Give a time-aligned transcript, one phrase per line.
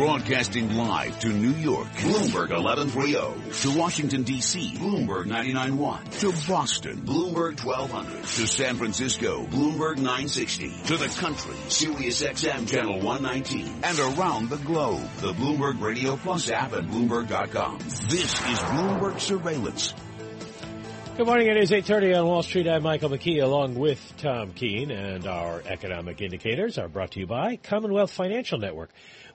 [0.00, 3.60] Broadcasting live to New York, Bloomberg 1130.
[3.60, 6.20] To Washington, D.C., Bloomberg 99.1.
[6.20, 8.22] To Boston, Bloomberg 1200.
[8.22, 10.84] To San Francisco, Bloomberg 960.
[10.84, 13.80] To the country, Sirius XM Channel 119.
[13.82, 17.80] And around the globe, the Bloomberg Radio Plus app at Bloomberg.com.
[18.08, 19.92] This is Bloomberg Surveillance.
[21.18, 21.48] Good morning.
[21.48, 22.66] It is 8.30 on Wall Street.
[22.66, 27.26] I'm Michael McKee along with Tom Keene and our economic indicators are brought to you
[27.26, 28.88] by Commonwealth Financial Network.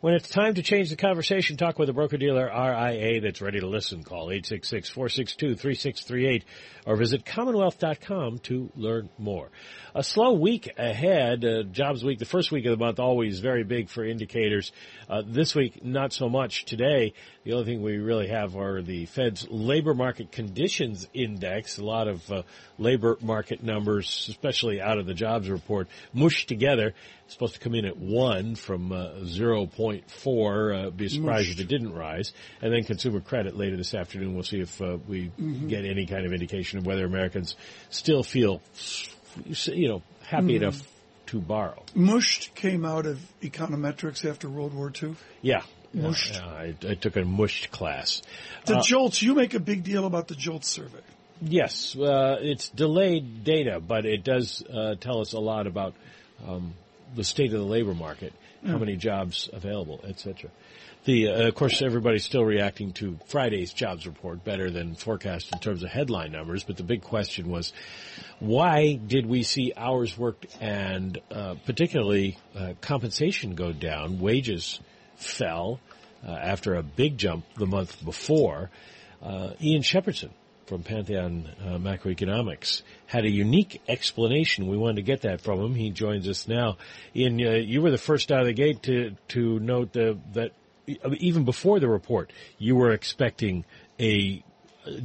[0.06, 3.60] When it's time to change the conversation, talk with a broker dealer RIA that's ready
[3.60, 4.04] to listen.
[4.04, 6.46] Call 866 462 3638
[6.86, 9.50] or visit Commonwealth.com to learn more.
[9.96, 13.64] A slow week ahead, uh, Jobs Week, the first week of the month, always very
[13.64, 14.72] big for indicators.
[15.10, 16.66] Uh, this week, not so much.
[16.66, 21.84] Today, the only thing we really have are the Fed's Labor Market Conditions Index, a
[21.84, 22.44] lot of uh,
[22.78, 26.94] labor market numbers, especially out of the jobs report, mushed together.
[27.24, 29.66] It's supposed to come in at 1 from uh, 0.
[30.26, 32.34] Uh, be surprised if it didn't rise.
[32.62, 34.34] And then consumer credit later this afternoon.
[34.34, 35.68] We'll see if uh, we mm-hmm.
[35.68, 37.56] get any kind of indication of whether Americans
[37.90, 38.62] still feel,
[39.46, 40.64] you know, happy mm-hmm.
[40.64, 40.82] enough
[41.28, 41.84] to borrow.
[41.94, 45.16] Mushed came out of econometrics after World War II.
[45.42, 45.64] Yeah.
[45.94, 46.34] Mushed.
[46.34, 48.22] Yeah, I, I, took a mushed class.
[48.66, 51.00] The uh, jolts, you make a big deal about the jolts survey.
[51.42, 55.94] Yes, uh, it's delayed data, but it does uh, tell us a lot about
[56.48, 56.74] um,
[57.14, 58.70] the state of the labor market, mm.
[58.70, 60.50] how many jobs available, etc.
[61.06, 65.60] The uh, of course everybody's still reacting to Friday's jobs report better than forecast in
[65.60, 67.74] terms of headline numbers, but the big question was
[68.40, 74.20] why did we see hours worked and uh, particularly uh, compensation go down?
[74.20, 74.80] Wages
[75.16, 75.80] fell
[76.26, 78.72] uh, after a big jump the month before.
[79.22, 80.32] Uh, Ian Shepherdson
[80.66, 84.68] from Pantheon uh, Macroeconomics had a unique explanation.
[84.68, 85.76] We wanted to get that from him.
[85.76, 86.78] He joins us now.
[87.16, 90.52] Ian, uh, you were the first out of the gate to to note the, that
[90.88, 93.66] even before the report, you were expecting
[94.00, 94.44] a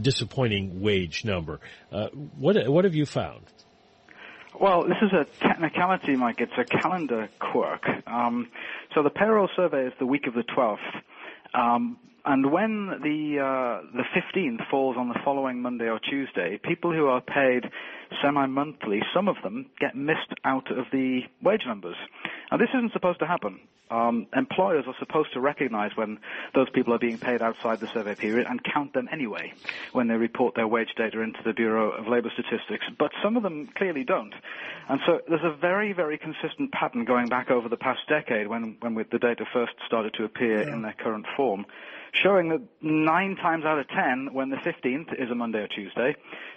[0.00, 1.60] disappointing wage number.
[1.92, 3.42] Uh, what what have you found?
[4.58, 6.40] Well, this is a technicality, Mike.
[6.40, 7.82] It's a calendar quirk.
[8.06, 8.48] Um,
[8.94, 10.76] so the payroll survey is the week of the 12th.
[11.54, 16.92] Um, and when the uh, the 15th falls on the following Monday or Tuesday, people
[16.92, 17.70] who are paid
[18.22, 21.96] semi-monthly, some of them get missed out of the wage numbers.
[22.50, 23.60] Now, this isn't supposed to happen.
[23.90, 26.18] Um, employers are supposed to recognize when
[26.54, 29.52] those people are being paid outside the survey period and count them anyway
[29.92, 32.86] when they report their wage data into the Bureau of Labor Statistics.
[32.98, 34.34] But some of them clearly don't.
[34.88, 38.76] And so there's a very, very consistent pattern going back over the past decade when,
[38.78, 40.72] when the data first started to appear yeah.
[40.72, 41.66] in their current form
[42.12, 46.16] showing that nine times out of ten, when the 15th is a Monday or Tuesday,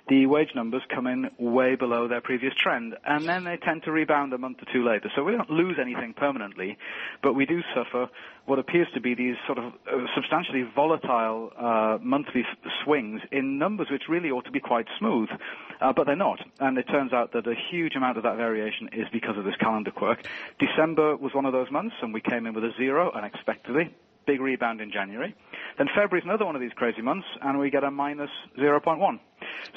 [0.09, 3.91] the wage numbers come in way below their previous trend, and then they tend to
[3.91, 5.09] rebound a month or two later.
[5.15, 6.77] So we don't lose anything permanently,
[7.21, 8.09] but we do suffer
[8.45, 12.45] what appears to be these sort of uh, substantially volatile uh, monthly
[12.83, 15.29] swings in numbers which really ought to be quite smooth,
[15.79, 16.39] uh, but they're not.
[16.59, 19.55] And it turns out that a huge amount of that variation is because of this
[19.55, 20.27] calendar quirk.
[20.59, 23.93] December was one of those months, and we came in with a zero unexpectedly
[24.25, 25.35] big rebound in January.
[25.77, 28.29] Then February is another one of these crazy months, and we get a minus
[28.59, 29.19] 0.1.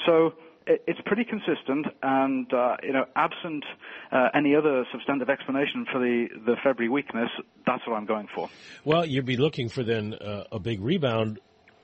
[0.05, 0.33] So
[0.67, 3.63] it's pretty consistent, and uh, you know, absent
[4.11, 7.29] uh, any other substantive explanation for the, the February weakness,
[7.65, 8.49] that's what I'm going for.
[8.83, 11.39] Well, you'd be looking for then uh, a big rebound.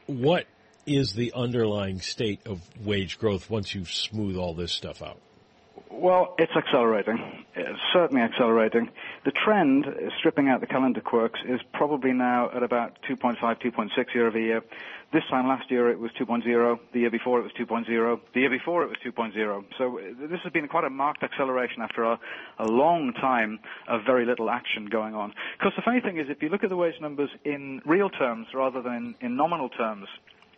[0.05, 0.45] What
[0.85, 5.19] is the underlying state of wage growth once you smooth all this stuff out?
[5.95, 7.45] Well, it's accelerating.
[7.55, 8.89] It's certainly accelerating.
[9.25, 9.85] The trend,
[10.17, 14.63] stripping out the calendar quirks, is probably now at about 2.5, 2.6 year over year.
[15.13, 16.79] This time last year it was 2.0.
[16.93, 18.19] The year before it was 2.0.
[18.33, 19.65] The year before it was 2.0.
[19.77, 22.19] So uh, this has been quite a marked acceleration after a,
[22.57, 25.31] a long time of very little action going on.
[25.59, 28.47] Because the funny thing is, if you look at the wage numbers in real terms
[28.55, 30.07] rather than in nominal terms,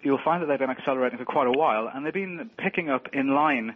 [0.02, 3.08] you'll find that they've been accelerating for quite a while, and they've been picking up
[3.12, 3.76] in line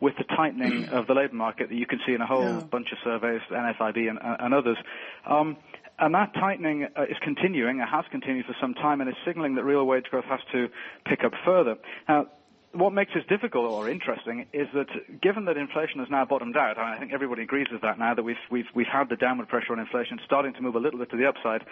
[0.00, 2.60] with the tightening of the labour market that you can see in a whole yeah.
[2.60, 4.76] bunch of surveys, NFIB and, and others.
[5.26, 5.56] Um,
[5.98, 9.56] and that tightening uh, is continuing, it has continued for some time, and is signaling
[9.56, 10.68] that real wage growth has to
[11.04, 11.76] pick up further.
[12.08, 12.28] Now,
[12.72, 14.86] what makes this difficult or interesting is that
[15.22, 18.14] given that inflation has now bottomed out, and I think everybody agrees with that now
[18.14, 20.98] that we've we've we've had the downward pressure on inflation starting to move a little
[20.98, 21.64] bit to the upside.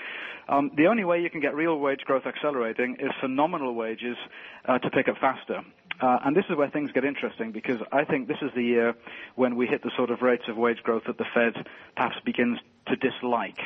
[0.48, 4.16] Um, the only way you can get real wage growth accelerating is for nominal wages
[4.64, 5.62] uh, to pick up faster.
[6.00, 8.94] Uh, and this is where things get interesting because I think this is the year
[9.34, 11.66] when we hit the sort of rates of wage growth that the Fed
[11.96, 12.58] perhaps begins
[12.88, 13.58] to dislike.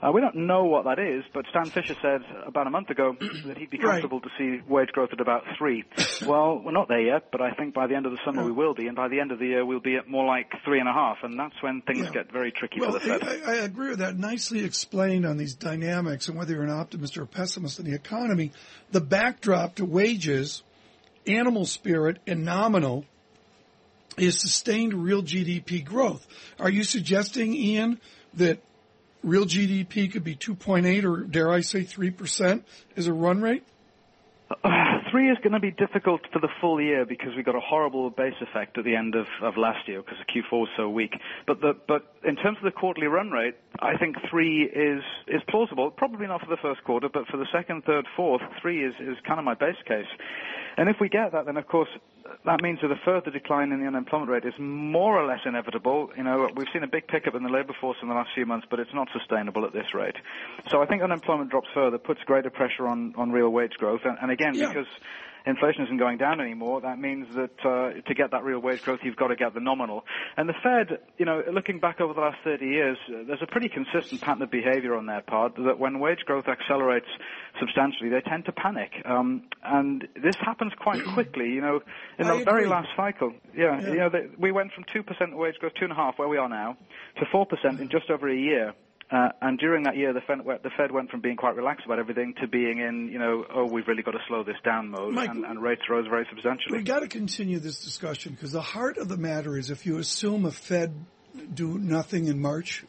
[0.00, 3.16] Uh, we don't know what that is, but Stan Fischer said about a month ago
[3.46, 4.30] that he'd be comfortable right.
[4.38, 5.84] to see wage growth at about three.
[6.26, 8.52] well, we're not there yet, but I think by the end of the summer we
[8.52, 10.80] will be, and by the end of the year we'll be at more like three
[10.80, 12.12] and a half, and that's when things yeah.
[12.12, 13.22] get very tricky well, for the Fed.
[13.24, 14.18] I, I agree with that.
[14.18, 17.94] Nicely explained on these dynamics and whether you're an optimist or a pessimist in the
[17.94, 18.52] economy.
[18.92, 20.62] The backdrop to wages,
[21.26, 23.04] animal spirit, and nominal
[24.16, 26.26] is sustained real GDP growth.
[26.58, 28.00] Are you suggesting, Ian,
[28.34, 28.60] that
[29.22, 32.62] real GDP could be 2.8 or dare I say 3%
[32.96, 33.64] as a run rate?
[34.64, 34.70] Uh,
[35.10, 38.10] three is going to be difficult for the full year because we got a horrible
[38.10, 41.14] base effect at the end of, of last year because the Q4 was so weak.
[41.46, 45.42] But the, but in terms of the quarterly run rate, I think three is is
[45.48, 45.90] plausible.
[45.90, 49.16] Probably not for the first quarter, but for the second, third, fourth, three is is
[49.26, 50.06] kind of my base case.
[50.76, 51.88] And if we get that, then of course
[52.44, 56.10] that means that a further decline in the unemployment rate is more or less inevitable.
[56.16, 58.46] You know, we've seen a big pickup in the labour force in the last few
[58.46, 60.16] months, but it's not sustainable at this rate.
[60.70, 64.18] So I think unemployment drops further, puts greater pressure on, on real wage growth, and,
[64.20, 64.68] and again, yeah.
[64.68, 64.86] because
[65.46, 69.00] inflation isn't going down anymore, that means that uh, to get that real wage growth,
[69.02, 70.04] you've got to get the nominal.
[70.36, 73.46] And the Fed, you know, looking back over the last 30 years, uh, there's a
[73.46, 77.06] pretty consistent pattern of behavior on their part that when wage growth accelerates
[77.60, 78.90] substantially, they tend to panic.
[79.04, 81.80] Um, and this happens quite quickly, you know,
[82.18, 82.44] in I the agree.
[82.44, 83.32] very last cycle.
[83.56, 83.88] Yeah, yeah.
[83.88, 86.76] you know, they, we went from 2% wage growth, 2.5, where we are now,
[87.18, 88.74] to 4% in just over a year.
[89.08, 92.00] Uh, and during that year, the Fed, the Fed, went from being quite relaxed about
[92.00, 95.14] everything to being in, you know, oh, we've really got to slow this down mode,
[95.14, 96.78] Mike, and, and, rates rose very substantially.
[96.78, 99.98] We've got to continue this discussion because the heart of the matter is if you
[99.98, 100.92] assume a Fed
[101.54, 102.84] do nothing in March,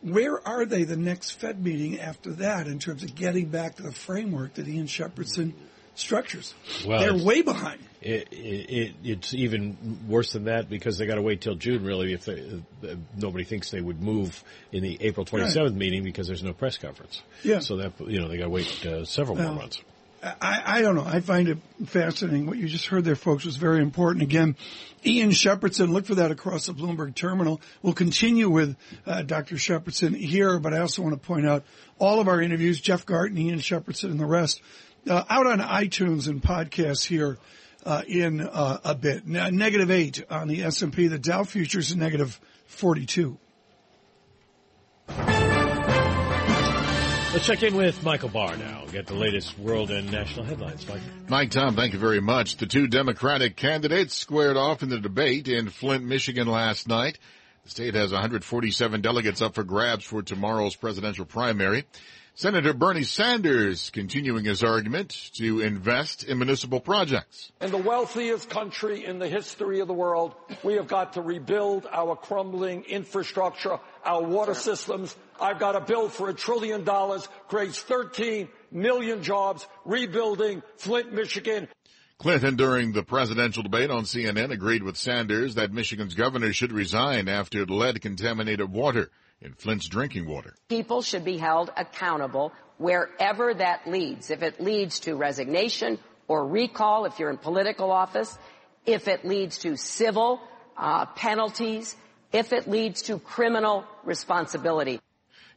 [0.00, 3.82] where are they the next Fed meeting after that in terms of getting back to
[3.82, 5.52] the framework that Ian Shepherdson
[6.00, 6.54] structures?
[6.86, 7.80] Well, They're way behind.
[8.02, 12.14] It, it, it's even worse than that because they got to wait till June really
[12.14, 14.42] if they, uh, nobody thinks they would move
[14.72, 15.74] in the April 27th right.
[15.74, 17.22] meeting because there's no press conference.
[17.42, 17.58] Yeah.
[17.58, 19.82] So that you know they got to wait uh, several well, more months.
[20.22, 21.04] I, I don't know.
[21.04, 22.46] I find it fascinating.
[22.46, 24.22] What you just heard there, folks, was very important.
[24.22, 24.56] Again,
[25.04, 27.60] Ian Shepherdson, look for that across the Bloomberg terminal.
[27.82, 28.76] We'll continue with
[29.06, 29.54] uh, Dr.
[29.54, 31.64] Shepherdson here, but I also want to point out
[31.98, 34.60] all of our interviews, Jeff Garten, Ian Shepherdson, and the rest,
[35.08, 37.38] uh, out on iTunes and podcasts here
[37.84, 39.26] uh, in uh, a bit.
[39.26, 41.06] negative eight on the S&P.
[41.06, 43.38] The Dow futures is negative 42.
[47.32, 48.84] Let's check in with Michael Barr now.
[48.90, 50.84] Get the latest world and national headlines.
[50.88, 51.00] Mike.
[51.28, 52.56] Mike Tom, thank you very much.
[52.56, 57.20] The two Democratic candidates squared off in the debate in Flint, Michigan last night.
[57.62, 61.84] The state has 147 delegates up for grabs for tomorrow's presidential primary.
[62.34, 67.50] Senator Bernie Sanders continuing his argument to invest in municipal projects.
[67.60, 71.86] In the wealthiest country in the history of the world, we have got to rebuild
[71.90, 75.14] our crumbling infrastructure, our water systems.
[75.40, 81.68] I've got a bill for a trillion dollars, creates 13 million jobs, rebuilding Flint, Michigan.
[82.18, 87.28] Clinton, during the presidential debate on CNN, agreed with Sanders that Michigan's governor should resign
[87.28, 89.10] after lead contaminated water
[89.40, 90.54] in Flint's drinking water.
[90.68, 94.30] People should be held accountable wherever that leads.
[94.30, 95.98] If it leads to resignation
[96.28, 98.36] or recall, if you're in political office,
[98.86, 100.40] if it leads to civil
[100.76, 101.96] uh, penalties,
[102.32, 105.00] if it leads to criminal responsibility.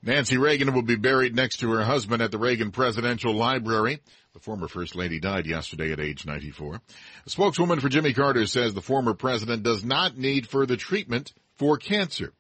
[0.02, 4.02] Nancy Reagan will be buried next to her husband at the Reagan Presidential Library.
[4.34, 6.82] The former First Lady died yesterday at age 94.
[7.26, 11.78] A spokeswoman for Jimmy Carter says the former president does not need further treatment for
[11.78, 12.34] cancer.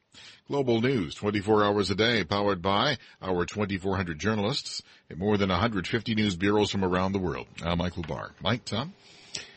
[0.53, 6.15] Global News, 24 hours a day, powered by our 2,400 journalists in more than 150
[6.15, 7.47] news bureaus from around the world.
[7.63, 8.31] I'm Michael Barr.
[8.39, 8.93] Mike, Tom?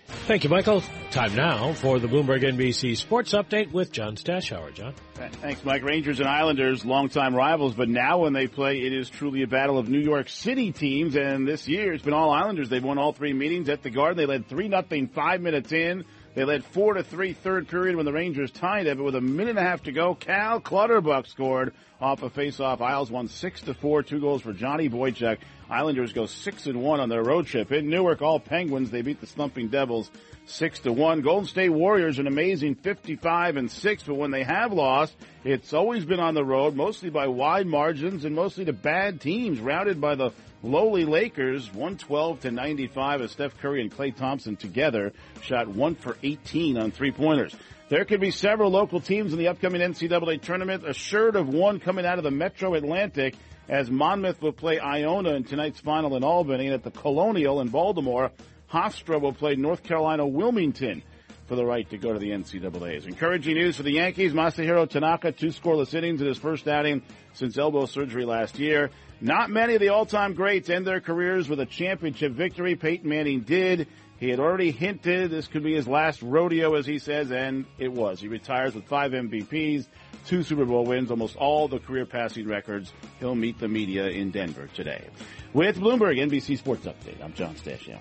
[0.07, 0.83] Thank you, Michael.
[1.11, 4.73] Time now for the Bloomberg NBC Sports Update with John Stashower.
[4.73, 4.95] John?
[5.15, 5.83] Thanks, Mike.
[5.83, 9.79] Rangers and Islanders, longtime rivals, but now when they play, it is truly a battle
[9.79, 12.69] of New York City teams, and this year it's been all Islanders.
[12.69, 14.17] They've won all three meetings at the Garden.
[14.17, 16.05] They led 3 nothing five minutes in.
[16.37, 19.23] They led four to three third period when the Rangers tied it, but with a
[19.23, 22.83] minute and a half to go, Cal Clutterbuck scored off a face-off.
[22.83, 25.39] Isles won six to four, two goals for Johnny Boychuk.
[25.69, 28.23] Islanders go six and one on their road trip in Newark.
[28.23, 28.91] All Penguins.
[28.91, 30.11] They beat the slumping Devils
[30.47, 31.23] six to one.
[31.23, 36.05] Golden State Warriors an amazing 55 and six, but when they have lost, it's always
[36.05, 40.15] been on the road, mostly by wide margins and mostly to bad teams, routed by
[40.15, 40.31] the
[40.63, 46.17] lowly Lakers 112 to 95 as Steph Curry and Klay Thompson together shot one for
[46.23, 47.55] 18 on three pointers.
[47.89, 52.05] There could be several local teams in the upcoming NCAA tournament, assured of one coming
[52.05, 53.37] out of the Metro Atlantic
[53.69, 57.69] as Monmouth will play Iona in tonight's final in Albany and at the Colonial in
[57.69, 58.33] Baltimore,
[58.73, 61.03] Hofstra will play North Carolina Wilmington.
[61.47, 63.07] for the right to go to the NCAAs.
[63.07, 64.33] Encouraging news for the Yankees.
[64.33, 67.03] Masahiro Tanaka, two scoreless innings in his first outing
[67.35, 68.91] since elbow surgery last year.
[69.21, 72.77] Not many of the all-time greats end their careers with a championship victory.
[72.77, 73.89] Peyton Manning did.
[74.19, 77.93] He had already hinted this could be his last rodeo, as he says, and it
[77.93, 78.21] was.
[78.21, 79.87] He retires with five MVPs,
[80.27, 82.93] two Super Bowl wins, almost all the career passing records.
[83.21, 85.05] He'll meet the media in Denver today.
[85.53, 88.01] With Bloomberg NBC Sports Update, I'm John Stashower.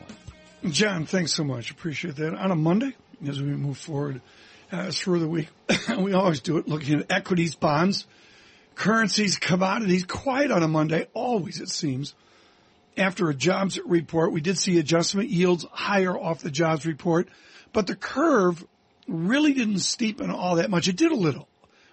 [0.69, 1.71] John, thanks so much.
[1.71, 2.33] Appreciate that.
[2.33, 2.95] On a Monday,
[3.27, 4.21] as we move forward
[4.71, 5.49] uh, through the week,
[5.97, 8.05] we always do it looking at equities, bonds,
[8.75, 10.05] currencies, commodities.
[10.05, 12.13] Quiet on a Monday, always it seems
[12.97, 14.31] after a jobs report.
[14.31, 17.27] We did see adjustment yields higher off the jobs report,
[17.73, 18.65] but the curve
[19.07, 20.87] really didn't steepen all that much.
[20.87, 21.47] It did a little.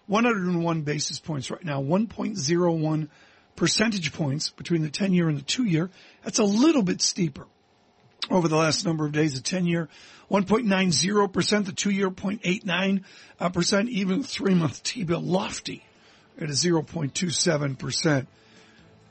[0.06, 3.08] 101 basis points right now, 1.01
[3.54, 5.90] percentage points between the 10 year and the 2 year.
[6.24, 7.46] That's a little bit steeper
[8.30, 9.34] over the last number of days.
[9.34, 9.88] The 10 year
[10.30, 15.84] 1.90%, the 2 year 0.89%, even the 3 month T-bill lofty
[16.38, 18.26] at a 0.27%.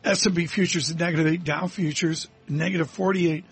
[0.04, 3.46] S&P futures at negative 8, Dow futures negative 48,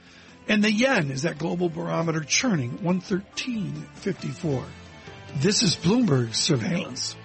[0.48, 4.64] and the yen is that global barometer churning 113.54.
[5.36, 7.16] This is Bloomberg surveillance.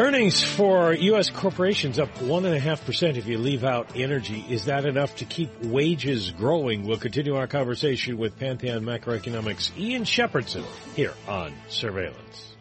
[0.00, 1.28] Earnings for U.S.
[1.28, 4.42] corporations up 1.5% if you leave out energy.
[4.48, 6.86] Is that enough to keep wages growing?
[6.86, 10.64] We'll continue our conversation with Pantheon Macroeconomics Ian Shepherdson
[10.96, 12.56] here on Surveillance.